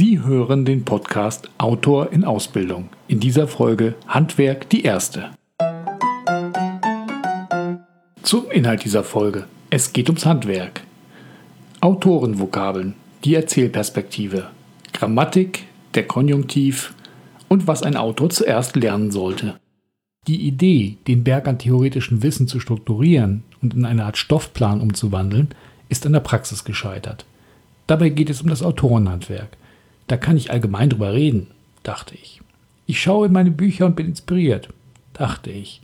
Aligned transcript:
Sie 0.00 0.18
hören 0.18 0.64
den 0.64 0.86
Podcast 0.86 1.50
Autor 1.58 2.10
in 2.10 2.24
Ausbildung. 2.24 2.88
In 3.06 3.20
dieser 3.20 3.46
Folge 3.46 3.96
Handwerk 4.08 4.70
die 4.70 4.82
erste. 4.82 5.32
Zum 8.22 8.50
Inhalt 8.50 8.82
dieser 8.82 9.04
Folge. 9.04 9.44
Es 9.68 9.92
geht 9.92 10.08
ums 10.08 10.24
Handwerk. 10.24 10.80
Autorenvokabeln, 11.82 12.94
die 13.24 13.34
Erzählperspektive, 13.34 14.48
Grammatik, 14.94 15.66
der 15.92 16.06
Konjunktiv 16.06 16.94
und 17.48 17.66
was 17.66 17.82
ein 17.82 17.98
Autor 17.98 18.30
zuerst 18.30 18.76
lernen 18.76 19.10
sollte. 19.10 19.60
Die 20.26 20.46
Idee, 20.46 20.96
den 21.08 21.24
Berg 21.24 21.46
an 21.46 21.58
theoretischem 21.58 22.22
Wissen 22.22 22.48
zu 22.48 22.58
strukturieren 22.58 23.42
und 23.60 23.74
in 23.74 23.84
eine 23.84 24.06
Art 24.06 24.16
Stoffplan 24.16 24.80
umzuwandeln, 24.80 25.48
ist 25.90 26.06
an 26.06 26.14
der 26.14 26.20
Praxis 26.20 26.64
gescheitert. 26.64 27.26
Dabei 27.86 28.08
geht 28.08 28.30
es 28.30 28.40
um 28.40 28.48
das 28.48 28.62
Autorenhandwerk. 28.62 29.58
Da 30.10 30.16
kann 30.16 30.36
ich 30.36 30.50
allgemein 30.50 30.90
drüber 30.90 31.14
reden, 31.14 31.46
dachte 31.84 32.16
ich. 32.20 32.40
Ich 32.86 33.00
schaue 33.00 33.28
in 33.28 33.32
meine 33.32 33.52
Bücher 33.52 33.86
und 33.86 33.94
bin 33.94 34.06
inspiriert, 34.06 34.68
dachte 35.12 35.52
ich. 35.52 35.82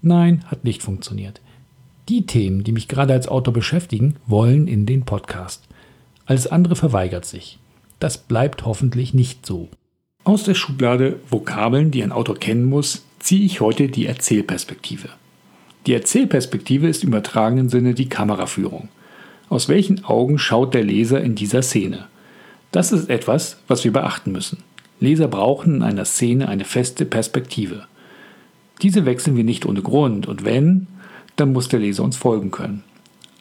Nein, 0.00 0.44
hat 0.46 0.62
nicht 0.62 0.80
funktioniert. 0.80 1.40
Die 2.08 2.24
Themen, 2.24 2.62
die 2.62 2.70
mich 2.70 2.86
gerade 2.86 3.14
als 3.14 3.26
Autor 3.26 3.52
beschäftigen, 3.52 4.14
wollen 4.28 4.68
in 4.68 4.86
den 4.86 5.04
Podcast. 5.04 5.64
Alles 6.24 6.46
andere 6.46 6.76
verweigert 6.76 7.24
sich. 7.24 7.58
Das 7.98 8.16
bleibt 8.16 8.64
hoffentlich 8.64 9.12
nicht 9.12 9.44
so. 9.44 9.68
Aus 10.22 10.44
der 10.44 10.54
Schublade 10.54 11.16
Vokabeln, 11.28 11.90
die 11.90 12.04
ein 12.04 12.12
Autor 12.12 12.36
kennen 12.36 12.64
muss, 12.64 13.06
ziehe 13.18 13.44
ich 13.44 13.60
heute 13.60 13.88
die 13.88 14.06
Erzählperspektive. 14.06 15.08
Die 15.88 15.94
Erzählperspektive 15.94 16.86
ist 16.86 17.02
im 17.02 17.08
übertragenen 17.08 17.70
Sinne 17.70 17.94
die 17.94 18.08
Kameraführung. 18.08 18.88
Aus 19.48 19.68
welchen 19.68 20.04
Augen 20.04 20.38
schaut 20.38 20.74
der 20.74 20.84
Leser 20.84 21.20
in 21.20 21.34
dieser 21.34 21.62
Szene? 21.62 22.06
Das 22.72 22.92
ist 22.92 23.08
etwas, 23.08 23.56
was 23.66 23.84
wir 23.84 23.92
beachten 23.92 24.32
müssen. 24.32 24.58
Leser 25.00 25.28
brauchen 25.28 25.76
in 25.76 25.82
einer 25.82 26.04
Szene 26.04 26.48
eine 26.48 26.64
feste 26.64 27.04
Perspektive. 27.04 27.86
Diese 28.82 29.06
wechseln 29.06 29.36
wir 29.36 29.44
nicht 29.44 29.66
ohne 29.66 29.82
Grund 29.82 30.26
und 30.26 30.44
wenn, 30.44 30.86
dann 31.36 31.52
muss 31.52 31.68
der 31.68 31.80
Leser 31.80 32.04
uns 32.04 32.16
folgen 32.16 32.50
können. 32.50 32.84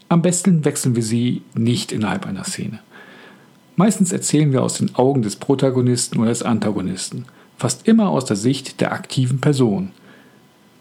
Am 0.09 0.21
besten 0.21 0.63
wechseln 0.65 0.95
wir 0.95 1.03
sie 1.03 1.41
nicht 1.53 1.91
innerhalb 1.91 2.25
einer 2.25 2.43
Szene. 2.43 2.79
Meistens 3.75 4.11
erzählen 4.11 4.51
wir 4.51 4.63
aus 4.63 4.75
den 4.75 4.95
Augen 4.95 5.21
des 5.21 5.35
Protagonisten 5.35 6.19
oder 6.19 6.29
des 6.29 6.43
Antagonisten 6.43 7.25
fast 7.57 7.87
immer 7.87 8.09
aus 8.09 8.25
der 8.25 8.37
Sicht 8.37 8.79
der 8.79 8.93
aktiven 8.93 9.41
Person. 9.41 9.91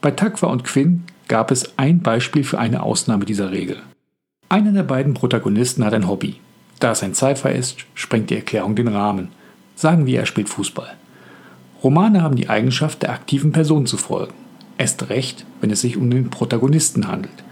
Bei 0.01 0.11
Takwa 0.11 0.49
und 0.49 0.65
Quinn 0.65 1.05
gab 1.27 1.51
es 1.51 1.77
ein 1.79 2.01
Beispiel 2.01 2.45
für 2.45 2.59
eine 2.59 2.83
Ausnahme 2.83 3.25
dieser 3.25 3.51
Regel. 3.51 3.79
Einer 4.49 4.73
der 4.73 4.85
beiden 4.85 5.15
Protagonisten 5.15 5.85
hat 5.85 5.95
ein 5.95 6.07
Hobby. 6.07 6.37
Da 6.79 6.93
es 6.93 7.03
ein 7.03 7.15
Cypher 7.15 7.53
ist, 7.53 7.79
sprengt 7.95 8.31
die 8.31 8.37
Erklärung 8.37 8.77
den 8.77 8.89
Rahmen. 8.89 9.29
Sagen 9.75 10.07
wir, 10.07 10.21
er 10.21 10.27
spielt 10.27 10.49
Fußball. 10.49 10.95
Romane 11.83 12.23
haben 12.23 12.37
die 12.37 12.49
Eigenschaft, 12.49 13.03
der 13.03 13.13
aktiven 13.13 13.53
Person 13.53 13.87
zu 13.87 13.97
folgen. 13.97 14.35
Erst 14.79 15.09
recht, 15.09 15.47
wenn 15.61 15.71
es 15.71 15.81
sich 15.81 15.97
um 15.97 16.11
den 16.11 16.31
Protagonisten 16.31 17.09
handelt. 17.09 17.45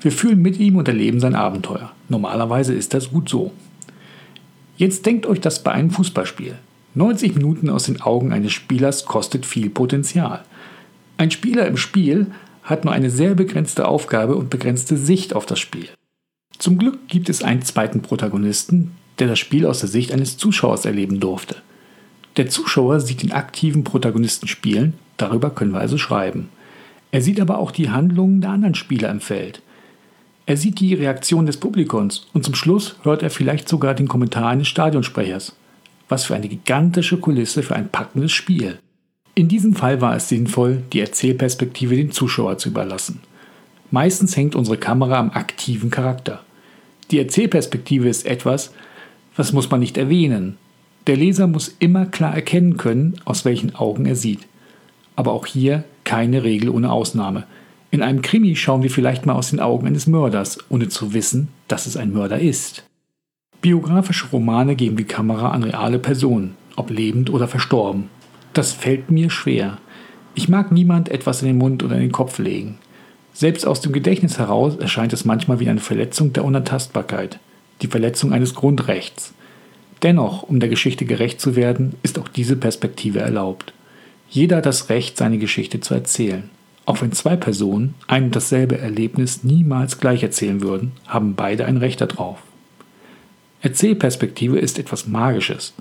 Wir 0.00 0.12
fühlen 0.12 0.42
mit 0.42 0.58
ihm 0.58 0.76
und 0.76 0.88
erleben 0.88 1.20
sein 1.20 1.34
Abenteuer. 1.34 1.92
Normalerweise 2.08 2.74
ist 2.74 2.94
das 2.94 3.10
gut 3.10 3.28
so. 3.28 3.52
Jetzt 4.76 5.06
denkt 5.06 5.26
euch 5.26 5.40
das 5.40 5.62
bei 5.62 5.72
einem 5.72 5.90
Fußballspiel. 5.90 6.54
90 6.94 7.34
Minuten 7.34 7.68
aus 7.68 7.84
den 7.84 8.00
Augen 8.00 8.32
eines 8.32 8.52
Spielers 8.52 9.04
kostet 9.04 9.44
viel 9.44 9.70
Potenzial. 9.70 10.44
Ein 11.16 11.30
Spieler 11.30 11.66
im 11.66 11.76
Spiel 11.76 12.28
hat 12.62 12.84
nur 12.84 12.94
eine 12.94 13.10
sehr 13.10 13.34
begrenzte 13.34 13.88
Aufgabe 13.88 14.36
und 14.36 14.50
begrenzte 14.50 14.96
Sicht 14.96 15.34
auf 15.34 15.46
das 15.46 15.58
Spiel. 15.58 15.88
Zum 16.58 16.76
Glück 16.76 17.06
gibt 17.06 17.28
es 17.28 17.42
einen 17.42 17.62
zweiten 17.62 18.02
Protagonisten, 18.02 18.92
der 19.18 19.28
das 19.28 19.38
Spiel 19.38 19.64
aus 19.64 19.80
der 19.80 19.88
Sicht 19.88 20.12
eines 20.12 20.36
Zuschauers 20.36 20.84
erleben 20.84 21.20
durfte. 21.20 21.56
Der 22.36 22.48
Zuschauer 22.48 23.00
sieht 23.00 23.22
den 23.22 23.32
aktiven 23.32 23.84
Protagonisten 23.84 24.48
spielen, 24.48 24.94
darüber 25.16 25.50
können 25.50 25.72
wir 25.72 25.80
also 25.80 25.98
schreiben. 25.98 26.48
Er 27.10 27.22
sieht 27.22 27.40
aber 27.40 27.58
auch 27.58 27.70
die 27.70 27.90
Handlungen 27.90 28.40
der 28.40 28.50
anderen 28.50 28.74
Spieler 28.74 29.08
im 29.10 29.20
Feld. 29.20 29.62
Er 30.46 30.56
sieht 30.56 30.80
die 30.80 30.94
Reaktion 30.94 31.46
des 31.46 31.58
Publikums 31.58 32.26
und 32.32 32.44
zum 32.44 32.54
Schluss 32.54 32.96
hört 33.02 33.22
er 33.22 33.30
vielleicht 33.30 33.68
sogar 33.68 33.94
den 33.94 34.08
Kommentar 34.08 34.48
eines 34.48 34.68
Stadionsprechers. 34.68 35.54
Was 36.08 36.24
für 36.24 36.34
eine 36.34 36.48
gigantische 36.48 37.18
Kulisse 37.18 37.62
für 37.62 37.76
ein 37.76 37.90
packendes 37.90 38.32
Spiel. 38.32 38.78
In 39.34 39.48
diesem 39.48 39.74
Fall 39.74 40.00
war 40.00 40.16
es 40.16 40.28
sinnvoll, 40.28 40.82
die 40.92 41.00
Erzählperspektive 41.00 41.96
dem 41.96 42.10
Zuschauer 42.10 42.58
zu 42.58 42.70
überlassen. 42.70 43.20
Meistens 43.90 44.36
hängt 44.36 44.54
unsere 44.54 44.78
Kamera 44.78 45.18
am 45.18 45.30
aktiven 45.30 45.90
Charakter. 45.90 46.42
Die 47.10 47.18
Erzählperspektive 47.18 48.08
ist 48.08 48.26
etwas, 48.26 48.72
was 49.36 49.52
muss 49.52 49.70
man 49.70 49.80
nicht 49.80 49.96
erwähnen. 49.96 50.58
Der 51.06 51.16
Leser 51.16 51.46
muss 51.46 51.74
immer 51.78 52.06
klar 52.06 52.34
erkennen 52.34 52.76
können, 52.76 53.16
aus 53.24 53.44
welchen 53.44 53.74
Augen 53.74 54.04
er 54.04 54.16
sieht. 54.16 54.40
Aber 55.16 55.32
auch 55.32 55.46
hier 55.46 55.84
keine 56.04 56.44
Regel 56.44 56.68
ohne 56.68 56.92
Ausnahme. 56.92 57.44
In 57.90 58.02
einem 58.02 58.20
Krimi 58.20 58.54
schauen 58.56 58.82
wir 58.82 58.90
vielleicht 58.90 59.24
mal 59.24 59.34
aus 59.34 59.50
den 59.50 59.60
Augen 59.60 59.86
eines 59.86 60.06
Mörders, 60.06 60.58
ohne 60.68 60.88
zu 60.88 61.14
wissen, 61.14 61.48
dass 61.68 61.86
es 61.86 61.96
ein 61.96 62.12
Mörder 62.12 62.38
ist. 62.38 62.84
Biografische 63.62 64.28
Romane 64.28 64.76
geben 64.76 64.96
die 64.96 65.04
Kamera 65.04 65.50
an 65.50 65.62
reale 65.62 65.98
Personen, 65.98 66.56
ob 66.76 66.90
lebend 66.90 67.30
oder 67.30 67.48
verstorben. 67.48 68.10
Das 68.52 68.72
fällt 68.72 69.10
mir 69.10 69.30
schwer. 69.30 69.78
Ich 70.34 70.48
mag 70.48 70.70
niemand 70.70 71.08
etwas 71.08 71.42
in 71.42 71.48
den 71.48 71.58
Mund 71.58 71.82
oder 71.82 71.96
in 71.96 72.02
den 72.02 72.12
Kopf 72.12 72.38
legen. 72.38 72.78
Selbst 73.32 73.66
aus 73.66 73.80
dem 73.80 73.92
Gedächtnis 73.92 74.38
heraus 74.38 74.76
erscheint 74.76 75.12
es 75.12 75.24
manchmal 75.24 75.60
wie 75.60 75.68
eine 75.68 75.80
Verletzung 75.80 76.32
der 76.32 76.44
Unantastbarkeit, 76.44 77.38
die 77.82 77.86
Verletzung 77.86 78.32
eines 78.32 78.54
Grundrechts. 78.54 79.32
Dennoch, 80.02 80.44
um 80.44 80.60
der 80.60 80.68
Geschichte 80.68 81.04
gerecht 81.04 81.40
zu 81.40 81.56
werden, 81.56 81.94
ist 82.02 82.18
auch 82.18 82.28
diese 82.28 82.56
Perspektive 82.56 83.20
erlaubt. 83.20 83.72
Jeder 84.28 84.58
hat 84.58 84.66
das 84.66 84.88
Recht, 84.88 85.16
seine 85.16 85.38
Geschichte 85.38 85.80
zu 85.80 85.94
erzählen. 85.94 86.50
Auch 86.84 87.02
wenn 87.02 87.12
zwei 87.12 87.36
Personen 87.36 87.94
ein 88.06 88.24
und 88.24 88.36
dasselbe 88.36 88.78
Erlebnis 88.78 89.44
niemals 89.44 89.98
gleich 89.98 90.22
erzählen 90.22 90.62
würden, 90.62 90.92
haben 91.06 91.34
beide 91.34 91.66
ein 91.66 91.76
Recht 91.76 92.00
darauf. 92.00 92.38
Erzählperspektive 93.60 94.58
ist 94.58 94.78
etwas 94.78 95.06
Magisches. 95.06 95.74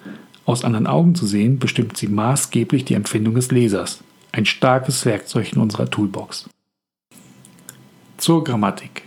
Aus 0.45 0.63
anderen 0.63 0.87
Augen 0.87 1.15
zu 1.15 1.27
sehen, 1.27 1.59
bestimmt 1.59 1.97
sie 1.97 2.07
maßgeblich 2.07 2.85
die 2.85 2.95
Empfindung 2.95 3.35
des 3.35 3.51
Lesers. 3.51 4.03
Ein 4.31 4.45
starkes 4.45 5.05
Werkzeug 5.05 5.53
in 5.53 5.61
unserer 5.61 5.89
Toolbox. 5.89 6.49
Zur 8.17 8.43
Grammatik. 8.43 9.03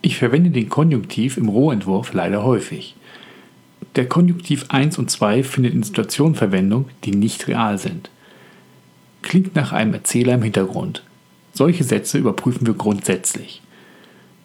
Ich 0.00 0.18
verwende 0.18 0.50
den 0.50 0.68
Konjunktiv 0.68 1.36
im 1.36 1.48
Rohentwurf 1.48 2.12
leider 2.12 2.42
häufig. 2.42 2.96
Der 3.94 4.08
Konjunktiv 4.08 4.64
1 4.68 4.98
und 4.98 5.12
2 5.12 5.44
findet 5.44 5.74
in 5.74 5.84
Situationen 5.84 6.34
Verwendung, 6.34 6.86
die 7.04 7.12
nicht 7.12 7.46
real 7.46 7.78
sind. 7.78 8.10
Klingt 9.22 9.54
nach 9.54 9.70
einem 9.70 9.94
Erzähler 9.94 10.34
im 10.34 10.42
Hintergrund. 10.42 11.04
Solche 11.52 11.84
Sätze 11.84 12.18
überprüfen 12.18 12.66
wir 12.66 12.74
grundsätzlich. 12.74 13.62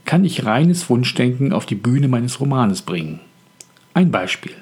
Kann 0.06 0.26
ich 0.26 0.46
reines 0.46 0.92
Wunschdenken 0.92 1.52
auf 1.52 1.66
die 1.66 1.74
Bühne 1.74 2.08
meines 2.08 2.40
Romanes 2.40 2.84
bringen? 2.84 3.20
Ein 3.96 4.12
Beispiel. 4.12 4.54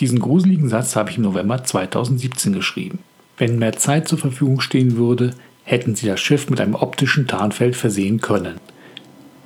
Diesen 0.00 0.18
gruseligen 0.18 0.68
Satz 0.68 0.96
habe 0.96 1.10
ich 1.10 1.18
im 1.18 1.22
November 1.22 1.62
2017 1.62 2.52
geschrieben. 2.52 2.98
Wenn 3.36 3.60
mehr 3.60 3.76
Zeit 3.76 4.08
zur 4.08 4.18
Verfügung 4.18 4.60
stehen 4.60 4.96
würde, 4.96 5.34
hätten 5.72 5.96
sie 5.96 6.06
das 6.06 6.20
Schiff 6.20 6.48
mit 6.50 6.60
einem 6.60 6.74
optischen 6.74 7.26
Tarnfeld 7.26 7.74
versehen 7.74 8.20
können. 8.20 8.60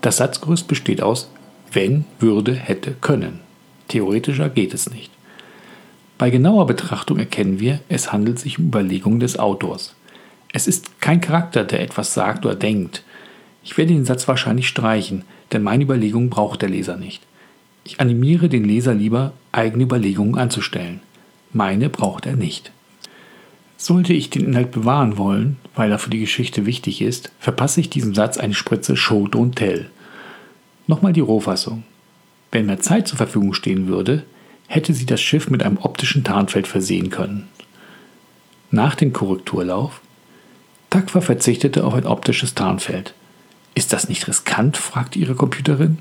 Das 0.02 0.18
Satzgerüst 0.18 0.68
besteht 0.68 1.00
aus 1.00 1.30
wenn, 1.72 2.04
würde, 2.18 2.54
hätte, 2.54 2.94
können. 3.00 3.40
Theoretischer 3.88 4.48
geht 4.48 4.74
es 4.74 4.90
nicht. 4.90 5.10
Bei 6.18 6.30
genauer 6.30 6.66
Betrachtung 6.66 7.18
erkennen 7.18 7.60
wir, 7.60 7.80
es 7.88 8.12
handelt 8.12 8.38
sich 8.38 8.58
um 8.58 8.68
Überlegungen 8.68 9.20
des 9.20 9.38
Autors. 9.38 9.94
Es 10.52 10.66
ist 10.66 11.00
kein 11.02 11.20
Charakter, 11.20 11.64
der 11.64 11.82
etwas 11.82 12.14
sagt 12.14 12.46
oder 12.46 12.54
denkt. 12.54 13.02
Ich 13.62 13.76
werde 13.76 13.92
den 13.92 14.06
Satz 14.06 14.26
wahrscheinlich 14.26 14.68
streichen, 14.68 15.24
denn 15.52 15.62
meine 15.62 15.84
Überlegungen 15.84 16.30
braucht 16.30 16.62
der 16.62 16.70
Leser 16.70 16.96
nicht. 16.96 17.22
Ich 17.84 18.00
animiere 18.00 18.48
den 18.48 18.64
Leser 18.64 18.94
lieber, 18.94 19.32
eigene 19.52 19.84
Überlegungen 19.84 20.38
anzustellen. 20.38 21.00
Meine 21.52 21.90
braucht 21.90 22.24
er 22.24 22.36
nicht. 22.36 22.72
Sollte 23.76 24.14
ich 24.14 24.30
den 24.30 24.46
Inhalt 24.46 24.70
bewahren 24.70 25.18
wollen, 25.18 25.58
weil 25.76 25.92
er 25.92 25.98
für 25.98 26.10
die 26.10 26.20
Geschichte 26.20 26.66
wichtig 26.66 27.02
ist, 27.02 27.30
verpasse 27.38 27.80
ich 27.80 27.90
diesem 27.90 28.14
Satz 28.14 28.38
eine 28.38 28.54
Spritze 28.54 28.96
Show 28.96 29.26
Don't 29.26 29.54
Tell. 29.54 29.90
Nochmal 30.86 31.12
die 31.12 31.20
Rohfassung. 31.20 31.84
Wenn 32.50 32.66
mehr 32.66 32.80
Zeit 32.80 33.06
zur 33.06 33.18
Verfügung 33.18 33.52
stehen 33.52 33.86
würde, 33.86 34.24
hätte 34.66 34.94
sie 34.94 35.06
das 35.06 35.20
Schiff 35.20 35.50
mit 35.50 35.62
einem 35.62 35.76
optischen 35.76 36.24
Tarnfeld 36.24 36.66
versehen 36.66 37.10
können. 37.10 37.46
Nach 38.70 38.94
dem 38.94 39.12
Korrekturlauf 39.12 40.00
Takwa 40.90 41.20
verzichtete 41.20 41.84
auf 41.84 41.94
ein 41.94 42.06
optisches 42.06 42.54
Tarnfeld. 42.54 43.14
Ist 43.74 43.92
das 43.92 44.08
nicht 44.08 44.26
riskant? 44.28 44.76
fragte 44.78 45.18
ihre 45.18 45.34
Computerin. 45.34 45.98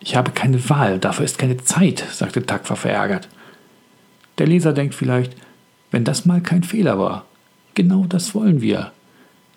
Ich 0.00 0.16
habe 0.16 0.32
keine 0.32 0.68
Wahl, 0.68 0.98
dafür 0.98 1.24
ist 1.24 1.38
keine 1.38 1.58
Zeit, 1.58 2.04
sagte 2.10 2.44
Takwa 2.44 2.74
verärgert. 2.74 3.28
Der 4.38 4.48
Leser 4.48 4.72
denkt 4.72 4.96
vielleicht, 4.96 5.36
wenn 5.92 6.04
das 6.04 6.24
mal 6.24 6.40
kein 6.40 6.64
Fehler 6.64 6.98
war. 6.98 7.26
Genau 7.74 8.04
das 8.08 8.34
wollen 8.34 8.60
wir. 8.60 8.90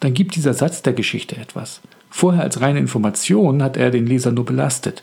Dann 0.06 0.14
gibt 0.14 0.36
dieser 0.36 0.54
Satz 0.54 0.84
der 0.84 0.94
Geschichte 0.94 1.36
etwas. 1.36 1.82
Vorher 2.12 2.44
als 2.44 2.62
reine 2.62 2.78
Information 2.78 3.64
hat 3.64 3.76
er 3.76 3.90
den 3.90 4.06
Leser 4.06 4.32
nur 4.32 4.46
belastet. 4.46 5.02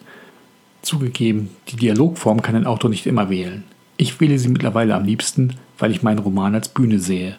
Zugegeben, 0.81 1.50
die 1.66 1.75
Dialogform 1.75 2.40
kann 2.40 2.54
ein 2.54 2.69
Autor 2.69 2.88
nicht 2.88 3.06
immer 3.06 3.28
wählen. 3.28 3.64
Ich 3.96 4.20
wähle 4.20 4.38
sie 4.38 4.49
mittlerweile 4.49 4.94
am 4.94 5.04
liebsten, 5.04 5.56
weil 5.76 5.90
ich 5.90 6.04
meinen 6.04 6.20
Roman 6.20 6.54
als 6.54 6.69
Bühne 6.69 7.00
sehe. 7.00 7.37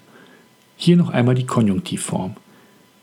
Hier 0.75 0.98
noch 0.98 1.10
einmal 1.10 1.36
die 1.36 1.45
Konjunktivform. 1.45 2.36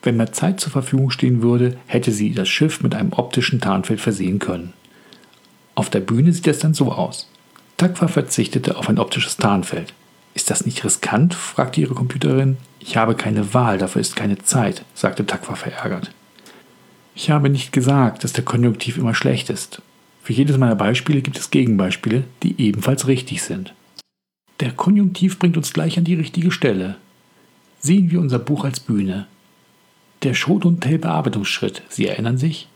Wenn 0.03 0.19
mehr 0.19 0.35
Zeit 0.35 0.61
zur 0.61 0.73
Verfügung 0.73 1.09
stehen 1.09 1.41
würde, 1.41 1.79
hätte 1.87 2.13
sie 2.13 2.35
das 2.35 2.51
Schiff 2.51 2.83
mit 2.83 2.95
einem 2.95 3.15
optischen 3.15 3.63
Tarnfeld 3.63 4.03
versehen 4.03 4.41
können. 4.41 4.75
Auf 5.75 5.89
der 5.89 6.01
Bühne 6.01 6.35
sieht 6.35 6.49
es 6.49 6.59
dann 6.59 6.75
so 6.75 6.93
aus. 6.93 7.31
Takwa 7.79 8.09
verzichtete 8.09 8.77
auf 8.77 8.91
ein 8.91 8.99
optisches 8.99 9.39
Tarnfeld. 9.39 9.95
Ist 10.41 10.49
das 10.51 10.65
nicht 10.65 10.83
riskant? 10.85 11.35
fragte 11.35 11.83
ihre 11.83 11.93
Computerin. 11.93 12.57
Ich 12.79 12.97
habe 12.97 13.15
keine 13.15 13.53
Wahl, 13.53 13.77
dafür 13.77 14.01
ist 14.01 14.17
keine 14.17 14.39
Zeit, 14.39 14.87
sagte 14.95 15.27
Takwa 15.27 15.55
verärgert. 15.55 16.13
Ich 17.15 17.29
habe 17.29 17.51
nicht 17.51 17.75
gesagt, 17.75 18.25
dass 18.25 18.33
der 18.33 18.43
Konjunktiv 18.43 18.97
immer 18.97 19.15
schlecht 19.15 19.51
ist. 19.51 19.83
Für 20.23 20.33
jedes 20.33 20.57
meiner 20.57 20.77
Beispiele 20.77 21.21
gibt 21.21 21.37
es 21.39 21.51
Gegenbeispiele, 21.51 22.25
die 22.43 22.59
ebenfalls 22.59 23.07
richtig 23.07 23.43
sind. 23.43 23.75
Der 24.61 24.73
Konjunktiv 24.73 25.39
bringt 25.39 25.59
uns 25.59 25.75
gleich 25.75 25.99
an 25.99 26.05
die 26.05 26.15
richtige 26.15 26.53
Stelle. 26.53 26.97
Sehen 27.79 28.11
wir 28.11 28.19
unser 28.19 28.39
Buch 28.39 28.65
als 28.65 28.81
Bühne. 28.81 29.27
Der 30.23 30.33
Schrot- 30.33 30.65
und 30.65 30.81
Tell-Bearbeitungsschritt, 30.81 31.83
Sie 31.91 32.07
erinnern 32.07 32.39
sich? 32.39 32.67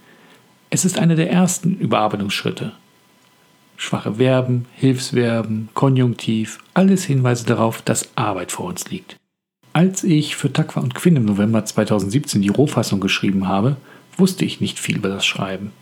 Es 0.69 0.85
ist 0.85 0.99
einer 0.99 1.17
der 1.17 1.31
ersten 1.31 1.79
Überarbeitungsschritte. 1.79 2.73
Schwache 3.77 4.15
Verben, 4.15 4.67
Hilfsverben, 4.75 5.69
Konjunktiv, 5.75 6.59
alles 6.75 7.05
Hinweise 7.05 7.45
darauf, 7.47 7.83
dass 7.83 8.17
Arbeit 8.17 8.53
vor 8.53 8.67
uns 8.67 8.89
liegt. 8.91 9.17
Als 9.73 10.05
ich 10.05 10.37
für 10.37 10.53
Takwa 10.53 10.81
und 10.81 10.95
Quinn 10.95 11.17
im 11.17 11.25
November 11.25 11.65
2017 11.65 12.41
die 12.41 12.49
Rohfassung 12.49 13.01
geschrieben 13.01 13.49
habe, 13.49 13.77
wusste 14.17 14.45
ich 14.45 14.61
nicht 14.61 14.79
viel 14.79 14.97
über 14.97 15.09
das 15.09 15.27
Schreiben. 15.27 15.73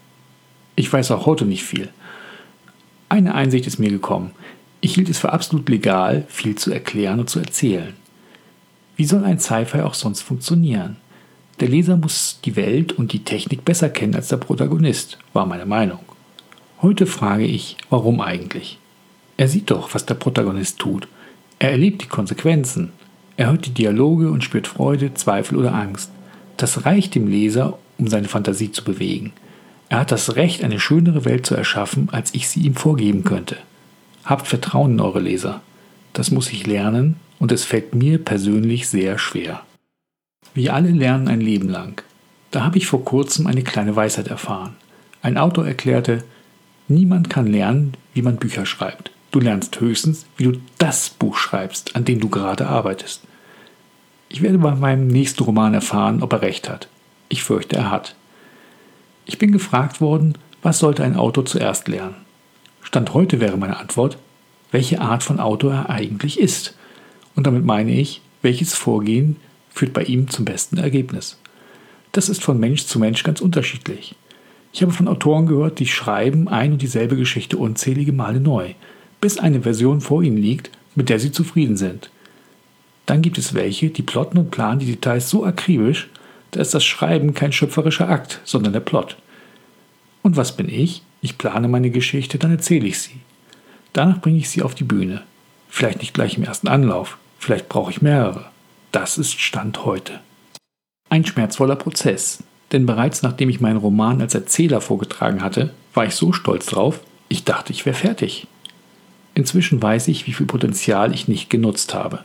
Ich 0.77 0.91
weiß 0.91 1.11
auch 1.11 1.27
heute 1.27 1.45
nicht 1.45 1.65
viel. 1.65 1.91
Eine 3.11 3.35
Einsicht 3.35 3.67
ist 3.67 3.79
mir 3.79 3.91
gekommen. 3.91 4.31
Ich 4.81 4.95
hielt 4.95 5.11
es 5.11 5.19
für 5.19 5.33
absolut 5.33 5.69
legal, 5.69 6.25
viel 6.29 6.57
zu 6.57 6.73
erklären 6.73 7.21
und 7.21 7.29
zu 7.29 7.39
erzählen. 7.39 7.93
Wie 8.97 9.05
soll 9.05 9.25
ein 9.25 9.39
Sci-Fi 9.39 9.83
auch 9.83 9.95
sonst 9.95 10.23
funktionieren? 10.23 10.97
Der 11.61 11.69
Leser 11.69 11.97
muss 11.97 12.41
die 12.45 12.57
Welt 12.57 12.93
und 12.93 13.13
die 13.13 13.25
Technik 13.25 13.65
besser 13.65 13.91
kennen 13.91 14.15
als 14.15 14.29
der 14.29 14.39
Protagonist, 14.39 15.19
war 15.33 15.47
meine 15.47 15.67
Meinung. 15.67 16.01
Heute 16.83 17.07
frage 17.07 17.45
ich, 17.45 17.77
warum 17.91 18.21
eigentlich? 18.21 18.77
Er 19.37 19.47
sieht 19.47 19.71
doch, 19.71 19.95
was 19.95 20.05
der 20.05 20.15
Protagonist 20.15 20.81
tut. 20.81 21.07
Er 21.61 21.71
erlebt 21.71 22.03
die 22.03 22.09
Konsequenzen. 22.09 22.91
Er 23.37 23.53
hört 23.53 23.67
die 23.67 23.71
Dialoge 23.71 24.33
und 24.33 24.43
spürt 24.43 24.67
Freude, 24.67 25.15
Zweifel 25.15 25.59
oder 25.59 25.75
Angst. 25.75 26.11
Das 26.57 26.85
reicht 26.85 27.15
dem 27.15 27.29
Leser, 27.29 27.79
um 27.99 28.09
seine 28.09 28.27
Fantasie 28.27 28.73
zu 28.73 28.83
bewegen. 28.83 29.33
Er 29.91 30.01
hat 30.01 30.11
das 30.11 30.35
Recht, 30.35 30.65
eine 30.65 30.81
schönere 30.81 31.25
Welt 31.25 31.47
zu 31.47 31.55
erschaffen, 31.55 32.09
als 32.11 32.35
ich 32.35 32.49
sie 32.49 32.63
ihm 32.63 32.75
vorgeben 32.75 33.23
könnte. 33.23 33.59
Habt 34.25 34.49
Vertrauen 34.49 34.95
in 34.95 35.01
eure 35.01 35.21
Leser. 35.21 35.61
Das 36.15 36.33
muss 36.33 36.53
ich 36.53 36.67
lernen 36.67 37.15
und 37.39 37.53
es 37.53 37.63
fällt 37.63 37.95
mir 37.95 38.19
persönlich 38.19 38.89
sehr 38.89 39.19
schwer. 39.19 39.63
Wir 40.53 40.75
alle 40.75 40.91
lernen 40.91 41.29
ein 41.29 41.41
Leben 41.41 41.69
lang. 41.69 42.03
Da 42.51 42.65
habe 42.65 42.79
ich 42.79 42.89
vor 42.89 43.05
kurzem 43.05 43.47
eine 43.47 43.63
kleine 43.63 43.95
Weisheit 43.95 44.27
erfahren. 44.27 44.75
Ein 45.23 45.39
Autor 45.39 45.65
erklärte, 45.65 46.25
Niemand 46.89 47.31
kann 47.31 47.47
lernen, 47.47 47.95
wie 48.15 48.23
man 48.23 48.37
Bücher 48.37 48.67
schreibt. 48.67 49.11
Du 49.31 49.41
lernst 49.41 49.81
höchstens, 49.81 50.27
wie 50.37 50.45
du 50.45 50.61
das 50.79 51.11
Buch 51.11 51.37
schreibst, 51.37 51.97
an 51.97 52.05
dem 52.05 52.21
du 52.21 52.29
gerade 52.29 52.67
arbeitest. 52.67 53.23
Ich 54.29 54.43
werde 54.43 54.59
bei 54.59 54.75
meinem 54.75 55.07
nächsten 55.07 55.43
Roman 55.43 55.75
erfahren, 55.75 56.23
ob 56.23 56.33
er 56.33 56.43
recht 56.43 56.69
hat. 56.69 56.89
Ich 57.29 57.43
fürchte, 57.43 57.77
er 57.77 57.91
hat. 57.91 58.15
Ich 59.25 59.39
bin 59.39 59.53
gefragt 59.53 60.01
worden, 60.01 60.37
was 60.63 60.79
sollte 60.79 61.05
ein 61.05 61.17
Autor 61.17 61.47
zuerst 61.47 61.89
lernen? 61.89 62.17
Stand 62.83 63.15
heute 63.15 63.41
wäre 63.41 63.57
meine 63.57 63.79
Antwort, 63.79 64.19
welche 64.71 65.01
Art 65.01 65.23
von 65.23 65.41
Autor 65.41 65.73
er 65.73 65.91
eigentlich 65.91 66.39
ist. 66.39 66.77
Und 67.35 67.47
damit 67.47 67.65
meine 67.65 67.93
ich, 67.93 68.21
welches 68.43 68.75
Vorgehen 68.75 69.37
führt 69.71 69.93
bei 69.93 70.03
ihm 70.03 70.29
zum 70.29 70.45
besten 70.45 70.77
Ergebnis. 70.77 71.39
Das 72.13 72.29
ist 72.29 72.43
von 72.43 72.61
Mensch 72.61 72.85
zu 72.85 72.99
Mensch 72.99 73.23
ganz 73.23 73.41
unterschiedlich. 73.41 74.15
Ich 74.73 74.83
habe 74.83 74.93
von 74.93 75.09
Autoren 75.09 75.47
gehört, 75.47 75.79
die 75.79 75.87
schreiben 75.87 76.49
ein 76.49 76.73
und 76.73 76.83
dieselbe 76.83 77.17
Geschichte 77.17 77.59
unzählige 77.59 78.13
Male 78.13 78.41
neu, 78.41 78.75
bis 79.21 79.39
eine 79.39 79.63
Version 79.63 80.01
vor 80.01 80.23
ihnen 80.23 80.39
liegt, 80.39 80.71
mit 80.95 81.09
der 81.09 81.19
sie 81.19 81.31
zufrieden 81.31 81.77
sind. 81.77 82.11
Dann 83.05 83.21
gibt 83.21 83.37
es 83.37 83.55
welche, 83.55 83.91
die 83.91 84.03
plotten 84.03 84.39
und 84.39 84.51
planen 84.51 84.79
die 84.79 84.87
Details 84.87 85.29
so 85.29 85.45
akribisch, 85.45 86.09
da 86.53 86.61
ist 86.61 86.75
das 86.75 86.85
Schreiben 86.85 87.35
kein 87.35 87.53
schöpferischer 87.53 88.09
Akt, 88.09 88.41
sondern 88.45 88.73
der 88.73 88.81
Plot. 88.81 89.17
Und 90.23 90.37
was 90.37 90.57
bin 90.57 90.69
ich? 90.69 91.03
Ich 91.21 91.39
plane 91.39 91.69
meine 91.69 91.91
Geschichte, 91.91 92.39
dann 92.39 92.51
erzähle 92.51 92.87
ich 92.87 93.01
sie. 93.01 93.21
Danach 93.93 94.21
bringe 94.21 94.39
ich 94.39 94.49
sie 94.49 94.63
auf 94.63 94.75
die 94.75 94.85
Bühne. 94.85 95.23
Vielleicht 95.69 96.01
nicht 96.01 96.15
gleich 96.15 96.37
im 96.37 96.45
ersten 96.45 96.69
Anlauf, 96.69 97.19
vielleicht 97.39 97.69
brauche 97.69 97.91
ich 97.91 98.03
mehrere. 98.03 98.47
Das 98.91 99.19
ist 99.19 99.41
Stand 99.41 99.85
heute. 99.85 100.21
Ein 101.09 101.25
schmerzvoller 101.25 101.77
Prozess, 101.77 102.43
denn 102.73 102.87
bereits 102.87 103.23
nachdem 103.23 103.49
ich 103.49 103.61
meinen 103.61 103.77
Roman 103.77 104.21
als 104.21 104.35
Erzähler 104.35 104.81
vorgetragen 104.81 105.43
hatte, 105.43 105.71
war 105.95 106.07
ich 106.07 106.15
so 106.15 106.33
stolz 106.33 106.67
drauf, 106.67 107.01
ich 107.29 107.45
dachte, 107.45 107.73
ich 107.73 107.87
wäre 107.87 107.97
fertig. 107.97 108.47
Inzwischen 109.35 109.83
weiß 109.83 110.09
ich, 110.09 110.27
wie 110.27 110.33
viel 110.33 110.47
Potenzial 110.47 111.15
ich 111.15 111.29
nicht 111.29 111.49
genutzt 111.49 111.95
habe. 111.95 112.21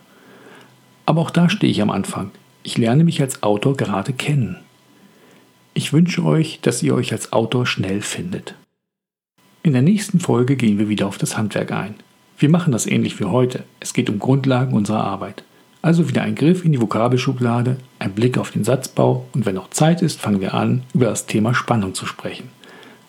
Aber 1.06 1.22
auch 1.22 1.30
da 1.30 1.50
stehe 1.50 1.72
ich 1.72 1.82
am 1.82 1.90
Anfang. 1.90 2.32
Ich 2.64 2.78
lerne 2.78 3.06
mich 3.06 3.22
als 3.22 3.44
Autor 3.44 3.78
gerade 3.78 4.12
kennen. 4.12 4.58
Ich 5.74 5.94
wünsche 5.94 6.26
euch, 6.26 6.60
dass 6.62 6.84
ihr 6.84 6.96
euch 6.96 7.14
als 7.14 7.32
Autor 7.32 7.66
schnell 7.66 8.02
findet. 8.02 8.56
In 9.64 9.74
der 9.74 9.82
nächsten 9.82 10.20
Folge 10.20 10.56
gehen 10.56 10.80
wir 10.80 10.90
wieder 10.90 11.08
auf 11.08 11.18
das 11.18 11.38
Handwerk 11.38 11.72
ein. 11.72 11.96
Wir 12.38 12.50
machen 12.50 12.72
das 12.72 12.86
ähnlich 12.86 13.20
wie 13.20 13.26
heute. 13.26 13.64
Es 13.80 13.94
geht 13.94 14.10
um 14.10 14.20
Grundlagen 14.20 14.74
unserer 14.74 15.04
Arbeit. 15.04 15.44
Also 15.88 16.10
wieder 16.10 16.24
ein 16.24 16.36
Griff 16.36 16.66
in 16.66 16.74
die 16.74 16.82
Vokabelschublade, 16.82 17.78
ein 17.98 18.12
Blick 18.12 18.38
auf 18.38 18.52
den 18.52 18.66
Satzbau 18.66 19.26
und 19.34 19.46
wenn 19.46 19.56
noch 19.56 19.70
Zeit 19.70 20.02
ist, 20.02 20.20
fangen 20.20 20.42
wir 20.42 20.54
an, 20.54 20.84
über 20.94 21.06
das 21.06 21.28
Thema 21.28 21.54
Spannung 21.54 21.94
zu 21.94 22.06
sprechen. 22.06 22.50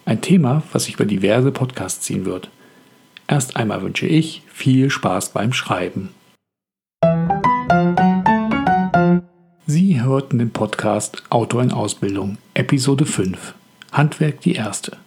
Ein 0.04 0.20
Thema, 0.20 0.62
was 0.72 0.84
sich 0.84 0.94
über 0.94 1.04
diverse 1.04 1.50
Podcasts 1.50 2.04
ziehen 2.04 2.24
wird. 2.24 2.50
Erst 3.26 3.56
einmal 3.56 3.82
wünsche 3.82 4.06
ich 4.06 4.44
viel 4.46 4.90
Spaß 4.90 5.30
beim 5.30 5.52
Schreiben. 5.52 6.10
Sie 9.66 10.00
hörten 10.00 10.38
den 10.38 10.50
Podcast 10.50 11.24
Autor 11.30 11.64
in 11.64 11.72
Ausbildung, 11.72 12.38
Episode 12.54 13.06
5. 13.06 13.54
Handwerk 13.90 14.40
die 14.42 14.52
erste. 14.52 14.98